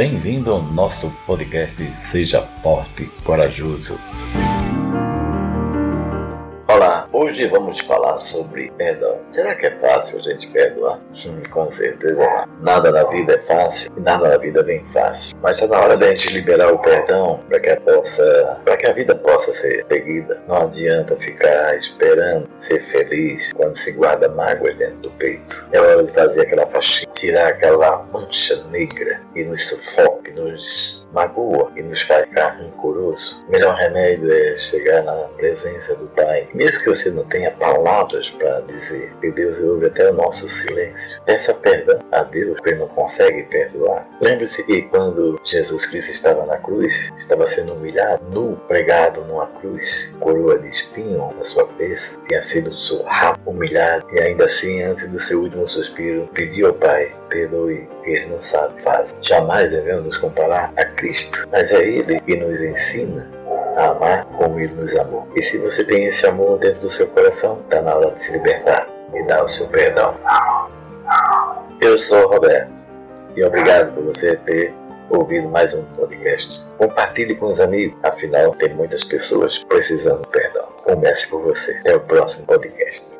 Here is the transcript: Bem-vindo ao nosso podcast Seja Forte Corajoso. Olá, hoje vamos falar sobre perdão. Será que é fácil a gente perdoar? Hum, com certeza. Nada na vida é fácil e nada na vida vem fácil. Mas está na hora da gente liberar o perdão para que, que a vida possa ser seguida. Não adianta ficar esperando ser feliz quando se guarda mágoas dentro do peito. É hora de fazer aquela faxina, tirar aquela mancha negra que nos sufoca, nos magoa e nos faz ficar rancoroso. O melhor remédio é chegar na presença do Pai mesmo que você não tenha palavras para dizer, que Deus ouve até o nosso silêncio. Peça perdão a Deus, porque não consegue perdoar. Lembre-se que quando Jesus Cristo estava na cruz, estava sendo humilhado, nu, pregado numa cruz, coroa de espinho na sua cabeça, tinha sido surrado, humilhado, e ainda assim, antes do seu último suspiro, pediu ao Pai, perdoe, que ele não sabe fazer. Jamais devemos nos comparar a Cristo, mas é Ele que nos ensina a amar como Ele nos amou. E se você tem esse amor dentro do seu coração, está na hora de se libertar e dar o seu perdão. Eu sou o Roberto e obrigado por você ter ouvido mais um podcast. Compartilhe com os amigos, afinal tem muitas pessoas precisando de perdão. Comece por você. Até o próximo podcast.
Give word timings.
Bem-vindo 0.00 0.50
ao 0.50 0.62
nosso 0.62 1.12
podcast 1.26 1.84
Seja 2.10 2.40
Forte 2.62 3.04
Corajoso. 3.22 3.98
Olá, 6.66 7.06
hoje 7.12 7.46
vamos 7.48 7.80
falar 7.80 8.16
sobre 8.16 8.70
perdão. 8.78 9.20
Será 9.30 9.54
que 9.54 9.66
é 9.66 9.76
fácil 9.76 10.18
a 10.18 10.22
gente 10.22 10.46
perdoar? 10.46 11.00
Hum, 11.26 11.42
com 11.50 11.70
certeza. 11.70 12.48
Nada 12.62 12.90
na 12.90 13.04
vida 13.04 13.34
é 13.34 13.38
fácil 13.40 13.92
e 13.94 14.00
nada 14.00 14.30
na 14.30 14.38
vida 14.38 14.62
vem 14.62 14.82
fácil. 14.84 15.36
Mas 15.42 15.60
está 15.60 15.68
na 15.68 15.84
hora 15.84 15.98
da 15.98 16.06
gente 16.14 16.32
liberar 16.32 16.72
o 16.72 16.78
perdão 16.78 17.44
para 17.46 17.60
que, 17.60 17.76
que 18.78 18.86
a 18.86 18.92
vida 18.94 19.14
possa 19.14 19.52
ser 19.52 19.84
seguida. 19.86 20.40
Não 20.48 20.62
adianta 20.62 21.14
ficar 21.16 21.76
esperando 21.76 22.48
ser 22.58 22.80
feliz 22.84 23.52
quando 23.52 23.74
se 23.74 23.92
guarda 23.92 24.30
mágoas 24.30 24.76
dentro 24.76 24.96
do 25.00 25.09
peito. 25.20 25.68
É 25.70 25.80
hora 25.80 26.02
de 26.02 26.12
fazer 26.12 26.40
aquela 26.40 26.66
faxina, 26.66 27.12
tirar 27.12 27.48
aquela 27.48 28.02
mancha 28.12 28.56
negra 28.70 29.20
que 29.32 29.44
nos 29.44 29.68
sufoca, 29.68 30.32
nos 30.32 30.99
magoa 31.12 31.72
e 31.76 31.82
nos 31.82 32.02
faz 32.02 32.26
ficar 32.28 32.48
rancoroso. 32.50 33.42
O 33.48 33.52
melhor 33.52 33.74
remédio 33.76 34.32
é 34.32 34.58
chegar 34.58 35.02
na 35.02 35.14
presença 35.36 35.94
do 35.96 36.06
Pai 36.08 36.48
mesmo 36.54 36.80
que 36.80 36.88
você 36.88 37.10
não 37.10 37.24
tenha 37.24 37.50
palavras 37.52 38.30
para 38.30 38.60
dizer, 38.60 39.12
que 39.20 39.30
Deus 39.30 39.58
ouve 39.58 39.86
até 39.86 40.10
o 40.10 40.14
nosso 40.14 40.48
silêncio. 40.48 41.20
Peça 41.24 41.54
perdão 41.54 42.00
a 42.12 42.22
Deus, 42.22 42.56
porque 42.56 42.74
não 42.74 42.88
consegue 42.88 43.44
perdoar. 43.44 44.06
Lembre-se 44.20 44.62
que 44.64 44.82
quando 44.82 45.40
Jesus 45.44 45.86
Cristo 45.86 46.12
estava 46.12 46.44
na 46.46 46.58
cruz, 46.58 47.10
estava 47.16 47.46
sendo 47.46 47.74
humilhado, 47.74 48.22
nu, 48.32 48.56
pregado 48.68 49.24
numa 49.24 49.46
cruz, 49.46 50.16
coroa 50.20 50.58
de 50.58 50.68
espinho 50.68 51.32
na 51.36 51.44
sua 51.44 51.66
cabeça, 51.66 52.18
tinha 52.22 52.42
sido 52.42 52.72
surrado, 52.72 53.40
humilhado, 53.46 54.06
e 54.12 54.20
ainda 54.20 54.44
assim, 54.44 54.82
antes 54.82 55.08
do 55.10 55.18
seu 55.18 55.40
último 55.40 55.68
suspiro, 55.68 56.28
pediu 56.34 56.68
ao 56.68 56.74
Pai, 56.74 57.14
perdoe, 57.28 57.88
que 58.02 58.10
ele 58.10 58.26
não 58.26 58.42
sabe 58.42 58.80
fazer. 58.82 59.14
Jamais 59.20 59.70
devemos 59.70 60.04
nos 60.04 60.16
comparar 60.16 60.72
a 60.76 60.84
Cristo, 61.00 61.48
mas 61.50 61.72
é 61.72 61.82
Ele 61.82 62.20
que 62.20 62.36
nos 62.36 62.62
ensina 62.62 63.30
a 63.76 63.86
amar 63.88 64.26
como 64.36 64.60
Ele 64.60 64.72
nos 64.74 64.94
amou. 64.96 65.26
E 65.34 65.40
se 65.40 65.56
você 65.56 65.82
tem 65.82 66.04
esse 66.04 66.26
amor 66.26 66.58
dentro 66.58 66.82
do 66.82 66.90
seu 66.90 67.06
coração, 67.08 67.60
está 67.60 67.80
na 67.80 67.94
hora 67.94 68.10
de 68.10 68.22
se 68.22 68.32
libertar 68.32 68.86
e 69.14 69.22
dar 69.22 69.42
o 69.42 69.48
seu 69.48 69.66
perdão. 69.68 70.14
Eu 71.80 71.96
sou 71.96 72.26
o 72.26 72.28
Roberto 72.28 72.90
e 73.34 73.42
obrigado 73.42 73.94
por 73.94 74.04
você 74.04 74.36
ter 74.36 74.74
ouvido 75.08 75.48
mais 75.48 75.72
um 75.72 75.84
podcast. 75.94 76.70
Compartilhe 76.74 77.34
com 77.34 77.46
os 77.46 77.60
amigos, 77.60 77.98
afinal 78.02 78.54
tem 78.54 78.74
muitas 78.74 79.02
pessoas 79.02 79.64
precisando 79.64 80.20
de 80.20 80.28
perdão. 80.28 80.68
Comece 80.84 81.26
por 81.28 81.42
você. 81.42 81.72
Até 81.78 81.96
o 81.96 82.00
próximo 82.00 82.46
podcast. 82.46 83.18